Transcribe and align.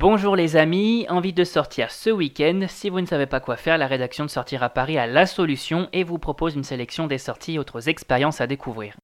Bonjour 0.00 0.36
les 0.36 0.54
amis, 0.54 1.06
envie 1.08 1.32
de 1.32 1.42
sortir 1.42 1.90
ce 1.90 2.08
week-end 2.08 2.66
Si 2.68 2.88
vous 2.88 3.00
ne 3.00 3.06
savez 3.06 3.26
pas 3.26 3.40
quoi 3.40 3.56
faire, 3.56 3.76
la 3.78 3.88
rédaction 3.88 4.24
de 4.24 4.30
Sortir 4.30 4.62
à 4.62 4.68
Paris 4.68 4.96
a 4.96 5.08
la 5.08 5.26
solution 5.26 5.88
et 5.92 6.04
vous 6.04 6.18
propose 6.18 6.54
une 6.54 6.62
sélection 6.62 7.08
des 7.08 7.18
sorties 7.18 7.54
et 7.54 7.58
autres 7.58 7.88
expériences 7.88 8.40
à 8.40 8.46
découvrir. 8.46 8.94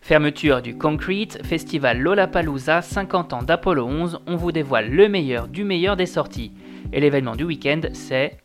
Fermeture 0.00 0.62
du 0.62 0.78
Concrete, 0.78 1.44
festival 1.44 1.98
Lollapalooza, 1.98 2.80
50 2.80 3.34
ans 3.34 3.42
d'Apollo 3.42 3.84
11, 3.84 4.20
on 4.26 4.36
vous 4.36 4.52
dévoile 4.52 4.88
le 4.88 5.10
meilleur 5.10 5.46
du 5.46 5.64
meilleur 5.64 5.96
des 5.96 6.06
sorties. 6.06 6.54
Et 6.94 7.00
l'événement 7.00 7.36
du 7.36 7.44
week-end, 7.44 7.82
c'est... 7.92 8.38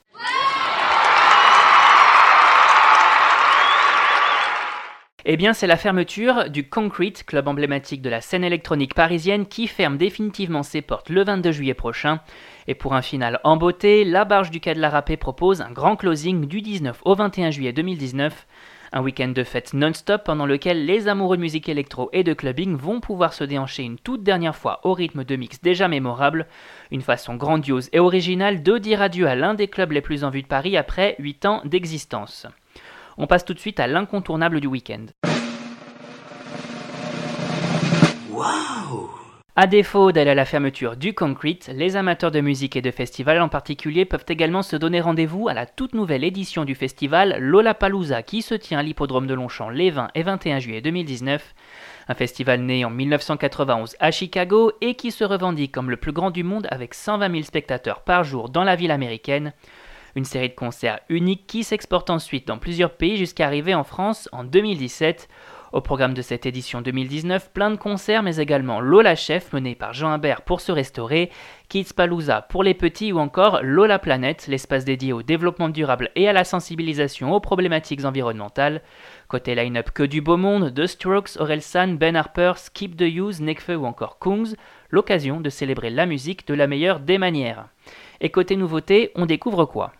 Eh 5.23 5.37
bien, 5.37 5.53
c'est 5.53 5.67
la 5.67 5.77
fermeture 5.77 6.49
du 6.49 6.67
Concrete, 6.67 7.23
club 7.23 7.47
emblématique 7.47 8.01
de 8.01 8.09
la 8.09 8.21
scène 8.21 8.43
électronique 8.43 8.95
parisienne, 8.95 9.45
qui 9.45 9.67
ferme 9.67 9.97
définitivement 9.97 10.63
ses 10.63 10.81
portes 10.81 11.09
le 11.09 11.23
22 11.23 11.51
juillet 11.51 11.75
prochain. 11.75 12.21
Et 12.67 12.73
pour 12.73 12.95
un 12.95 13.03
final 13.03 13.39
en 13.43 13.55
beauté, 13.55 14.03
la 14.03 14.25
barge 14.25 14.49
du 14.49 14.59
Quai 14.59 14.73
de 14.73 14.79
la 14.79 14.89
Rapée 14.89 15.17
propose 15.17 15.61
un 15.61 15.69
grand 15.69 15.95
closing 15.95 16.47
du 16.47 16.63
19 16.63 17.01
au 17.05 17.13
21 17.13 17.51
juillet 17.51 17.71
2019. 17.71 18.47
Un 18.93 19.01
week-end 19.03 19.27
de 19.27 19.43
fête 19.43 19.75
non-stop 19.75 20.23
pendant 20.25 20.47
lequel 20.47 20.87
les 20.87 21.07
amoureux 21.07 21.37
de 21.37 21.41
musique 21.41 21.69
électro 21.69 22.09
et 22.13 22.23
de 22.23 22.33
clubbing 22.33 22.75
vont 22.75 22.99
pouvoir 22.99 23.33
se 23.33 23.43
déhancher 23.43 23.83
une 23.83 23.99
toute 23.99 24.23
dernière 24.23 24.55
fois 24.55 24.79
au 24.83 24.93
rythme 24.93 25.23
de 25.23 25.35
mix 25.35 25.61
déjà 25.61 25.87
mémorable. 25.87 26.47
Une 26.89 27.01
façon 27.01 27.35
grandiose 27.35 27.89
et 27.93 27.99
originale 27.99 28.63
de 28.63 28.79
dire 28.79 29.03
adieu 29.03 29.27
à 29.27 29.35
l'un 29.35 29.53
des 29.53 29.67
clubs 29.67 29.91
les 29.91 30.01
plus 30.01 30.23
en 30.23 30.31
vue 30.31 30.41
de 30.41 30.47
Paris 30.47 30.77
après 30.77 31.15
8 31.19 31.45
ans 31.45 31.61
d'existence. 31.63 32.47
On 33.17 33.27
passe 33.27 33.45
tout 33.45 33.53
de 33.53 33.59
suite 33.59 33.79
à 33.79 33.87
l'incontournable 33.87 34.59
du 34.59 34.67
week-end. 34.67 35.05
A 39.57 39.67
défaut 39.67 40.13
d'aller 40.13 40.31
à 40.31 40.35
la 40.35 40.45
fermeture 40.45 40.95
du 40.95 41.13
Concrete, 41.13 41.69
les 41.75 41.97
amateurs 41.97 42.31
de 42.31 42.39
musique 42.39 42.77
et 42.77 42.81
de 42.81 42.89
festival 42.89 43.41
en 43.41 43.49
particulier 43.49 44.05
peuvent 44.05 44.23
également 44.29 44.61
se 44.61 44.77
donner 44.77 45.01
rendez-vous 45.01 45.49
à 45.49 45.53
la 45.53 45.65
toute 45.65 45.93
nouvelle 45.93 46.23
édition 46.23 46.63
du 46.63 46.73
festival 46.73 47.35
Lollapalooza 47.37 48.23
qui 48.23 48.43
se 48.43 48.55
tient 48.55 48.79
à 48.79 48.83
l'hippodrome 48.83 49.27
de 49.27 49.33
Longchamp 49.33 49.69
les 49.69 49.91
20 49.91 50.07
et 50.15 50.23
21 50.23 50.59
juillet 50.59 50.79
2019. 50.79 51.53
Un 52.07 52.15
festival 52.15 52.61
né 52.61 52.85
en 52.85 52.89
1991 52.89 53.97
à 53.99 54.11
Chicago 54.11 54.71
et 54.79 54.95
qui 54.95 55.11
se 55.11 55.25
revendique 55.25 55.73
comme 55.73 55.89
le 55.89 55.97
plus 55.97 56.13
grand 56.13 56.31
du 56.31 56.43
monde 56.43 56.67
avec 56.71 56.93
120 56.93 57.29
000 57.29 57.43
spectateurs 57.43 58.03
par 58.03 58.23
jour 58.23 58.47
dans 58.47 58.63
la 58.63 58.77
ville 58.77 58.91
américaine. 58.91 59.51
Une 60.15 60.25
série 60.25 60.49
de 60.49 60.55
concerts 60.55 60.99
uniques 61.09 61.47
qui 61.47 61.63
s'exporte 61.63 62.09
ensuite 62.09 62.47
dans 62.47 62.57
plusieurs 62.57 62.95
pays 62.95 63.17
jusqu'à 63.17 63.45
arriver 63.45 63.73
en 63.73 63.83
France 63.83 64.27
en 64.31 64.43
2017. 64.43 65.29
Au 65.71 65.79
programme 65.79 66.13
de 66.13 66.21
cette 66.21 66.45
édition 66.45 66.81
2019, 66.81 67.51
plein 67.53 67.71
de 67.71 67.77
concerts, 67.77 68.23
mais 68.23 68.35
également 68.35 68.81
Lola 68.81 69.15
Chef, 69.15 69.53
mené 69.53 69.73
par 69.73 69.93
Jean 69.93 70.09
Imbert 70.09 70.41
pour 70.41 70.59
se 70.59 70.73
restaurer, 70.73 71.31
Kids 71.69 71.93
Palooza 71.95 72.41
pour 72.41 72.61
les 72.61 72.73
petits 72.73 73.13
ou 73.13 73.19
encore 73.19 73.61
Lola 73.63 73.97
Planète, 73.97 74.47
l'espace 74.47 74.83
dédié 74.83 75.13
au 75.13 75.23
développement 75.23 75.69
durable 75.69 76.11
et 76.15 76.27
à 76.27 76.33
la 76.33 76.43
sensibilisation 76.43 77.31
aux 77.33 77.39
problématiques 77.39 78.03
environnementales. 78.03 78.81
Côté 79.29 79.55
line-up 79.55 79.91
que 79.91 80.03
du 80.03 80.19
beau 80.19 80.35
monde, 80.35 80.73
The 80.73 80.87
Strokes, 80.87 81.37
Orelsan, 81.39 81.93
Ben 81.93 82.17
Harper, 82.17 82.53
Skip 82.57 82.97
the 82.97 83.03
Use, 83.03 83.39
Nekfeu 83.39 83.77
ou 83.77 83.85
encore 83.85 84.19
Kungs, 84.19 84.55
l'occasion 84.89 85.39
de 85.39 85.49
célébrer 85.49 85.89
la 85.89 86.05
musique 86.05 86.45
de 86.47 86.53
la 86.53 86.67
meilleure 86.67 86.99
des 86.99 87.17
manières. 87.17 87.69
Et 88.19 88.29
côté 88.29 88.57
nouveauté, 88.57 89.11
on 89.15 89.25
découvre 89.25 89.63
quoi? 89.63 89.93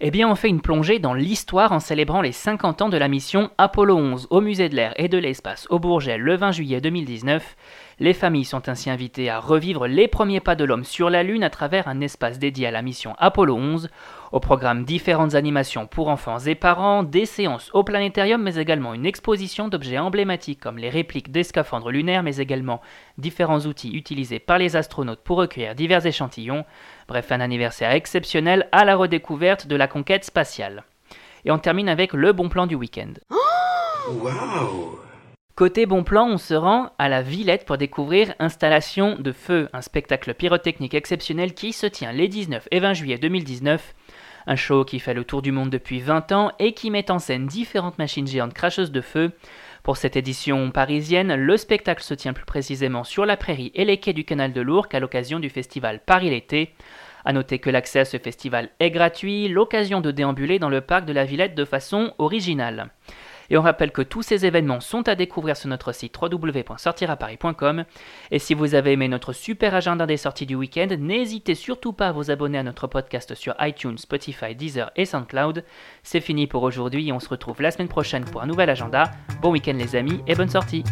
Eh 0.00 0.10
bien, 0.10 0.28
on 0.28 0.34
fait 0.34 0.48
une 0.48 0.60
plongée 0.60 0.98
dans 0.98 1.14
l'histoire 1.14 1.72
en 1.72 1.80
célébrant 1.80 2.20
les 2.20 2.32
50 2.32 2.82
ans 2.82 2.88
de 2.88 2.96
la 2.96 3.08
mission 3.08 3.50
Apollo 3.58 3.96
11 3.96 4.26
au 4.30 4.40
Musée 4.40 4.68
de 4.68 4.76
l'air 4.76 4.92
et 4.96 5.08
de 5.08 5.18
l'espace 5.18 5.66
au 5.70 5.78
Bourget 5.78 6.18
le 6.18 6.36
20 6.36 6.52
juillet 6.52 6.80
2019. 6.80 7.56
Les 8.00 8.12
familles 8.12 8.44
sont 8.44 8.68
ainsi 8.68 8.90
invitées 8.90 9.28
à 9.28 9.40
revivre 9.40 9.88
les 9.88 10.06
premiers 10.06 10.38
pas 10.38 10.54
de 10.54 10.62
l'homme 10.64 10.84
sur 10.84 11.10
la 11.10 11.24
Lune 11.24 11.42
à 11.42 11.50
travers 11.50 11.88
un 11.88 12.00
espace 12.00 12.38
dédié 12.38 12.68
à 12.68 12.70
la 12.70 12.80
mission 12.80 13.16
Apollo 13.18 13.56
11. 13.56 13.90
Au 14.30 14.38
programme 14.38 14.84
différentes 14.84 15.34
animations 15.34 15.88
pour 15.88 16.08
enfants 16.08 16.38
et 16.38 16.54
parents, 16.54 17.02
des 17.02 17.26
séances 17.26 17.70
au 17.74 17.82
planétarium, 17.82 18.40
mais 18.40 18.54
également 18.54 18.94
une 18.94 19.04
exposition 19.04 19.66
d'objets 19.66 19.98
emblématiques 19.98 20.60
comme 20.60 20.78
les 20.78 20.90
répliques 20.90 21.32
des 21.32 21.42
scaphandres 21.42 21.90
lunaires, 21.90 22.22
mais 22.22 22.36
également 22.36 22.80
différents 23.16 23.66
outils 23.66 23.90
utilisés 23.90 24.38
par 24.38 24.58
les 24.58 24.76
astronautes 24.76 25.24
pour 25.24 25.38
recueillir 25.38 25.74
divers 25.74 26.06
échantillons. 26.06 26.64
Bref, 27.08 27.32
un 27.32 27.40
anniversaire 27.40 27.90
exceptionnel 27.90 28.68
à 28.70 28.84
la 28.84 28.94
redécouverte 28.94 29.66
de 29.66 29.74
la 29.74 29.88
conquête 29.88 30.24
spatiale. 30.24 30.84
Et 31.44 31.50
on 31.50 31.58
termine 31.58 31.88
avec 31.88 32.12
le 32.12 32.32
bon 32.32 32.48
plan 32.48 32.68
du 32.68 32.76
week-end. 32.76 33.14
Côté 35.58 35.86
bon 35.86 36.04
plan, 36.04 36.28
on 36.28 36.38
se 36.38 36.54
rend 36.54 36.92
à 37.00 37.08
la 37.08 37.20
Villette 37.20 37.66
pour 37.66 37.78
découvrir 37.78 38.32
Installation 38.38 39.16
de 39.18 39.32
Feu, 39.32 39.68
un 39.72 39.80
spectacle 39.80 40.32
pyrotechnique 40.32 40.94
exceptionnel 40.94 41.52
qui 41.52 41.72
se 41.72 41.86
tient 41.86 42.12
les 42.12 42.28
19 42.28 42.68
et 42.70 42.78
20 42.78 42.92
juillet 42.92 43.18
2019. 43.18 43.92
Un 44.46 44.54
show 44.54 44.84
qui 44.84 45.00
fait 45.00 45.14
le 45.14 45.24
tour 45.24 45.42
du 45.42 45.50
monde 45.50 45.70
depuis 45.70 45.98
20 45.98 46.30
ans 46.30 46.52
et 46.60 46.74
qui 46.74 46.92
met 46.92 47.10
en 47.10 47.18
scène 47.18 47.46
différentes 47.46 47.98
machines 47.98 48.28
géantes 48.28 48.54
cracheuses 48.54 48.92
de 48.92 49.00
feu. 49.00 49.32
Pour 49.82 49.96
cette 49.96 50.14
édition 50.14 50.70
parisienne, 50.70 51.34
le 51.34 51.56
spectacle 51.56 52.04
se 52.04 52.14
tient 52.14 52.34
plus 52.34 52.46
précisément 52.46 53.02
sur 53.02 53.26
la 53.26 53.36
prairie 53.36 53.72
et 53.74 53.84
les 53.84 53.96
quais 53.96 54.12
du 54.12 54.22
canal 54.22 54.52
de 54.52 54.60
l'Ourcq 54.60 54.94
à 54.94 55.00
l'occasion 55.00 55.40
du 55.40 55.50
festival 55.50 55.98
Paris 56.06 56.30
l'été. 56.30 56.72
A 57.24 57.32
noter 57.32 57.58
que 57.58 57.68
l'accès 57.68 57.98
à 57.98 58.04
ce 58.04 58.18
festival 58.18 58.70
est 58.78 58.92
gratuit, 58.92 59.48
l'occasion 59.48 60.00
de 60.00 60.12
déambuler 60.12 60.60
dans 60.60 60.68
le 60.68 60.82
parc 60.82 61.04
de 61.04 61.12
la 61.12 61.24
Villette 61.24 61.56
de 61.56 61.64
façon 61.64 62.14
originale. 62.18 62.92
Et 63.50 63.56
on 63.56 63.62
rappelle 63.62 63.92
que 63.92 64.02
tous 64.02 64.22
ces 64.22 64.46
événements 64.46 64.80
sont 64.80 65.08
à 65.08 65.14
découvrir 65.14 65.56
sur 65.56 65.68
notre 65.68 65.92
site 65.92 66.16
www.sortiraparis.com. 66.20 67.84
Et 68.30 68.38
si 68.38 68.54
vous 68.54 68.74
avez 68.74 68.92
aimé 68.92 69.08
notre 69.08 69.32
super 69.32 69.74
agenda 69.74 70.06
des 70.06 70.16
sorties 70.16 70.46
du 70.46 70.54
week-end, 70.54 70.88
n'hésitez 70.98 71.54
surtout 71.54 71.92
pas 71.92 72.08
à 72.08 72.12
vous 72.12 72.30
abonner 72.30 72.58
à 72.58 72.62
notre 72.62 72.86
podcast 72.86 73.34
sur 73.34 73.54
iTunes, 73.60 73.98
Spotify, 73.98 74.54
Deezer 74.54 74.90
et 74.96 75.04
SoundCloud. 75.04 75.64
C'est 76.02 76.20
fini 76.20 76.46
pour 76.46 76.62
aujourd'hui 76.62 77.08
et 77.08 77.12
on 77.12 77.20
se 77.20 77.28
retrouve 77.28 77.62
la 77.62 77.70
semaine 77.70 77.88
prochaine 77.88 78.24
pour 78.24 78.42
un 78.42 78.46
nouvel 78.46 78.70
agenda. 78.70 79.10
Bon 79.40 79.50
week-end 79.50 79.74
les 79.76 79.96
amis 79.96 80.20
et 80.26 80.34
bonne 80.34 80.48
sortie 80.48 80.84